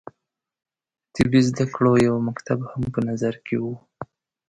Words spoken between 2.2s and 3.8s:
مکتب هم په نظر کې وو.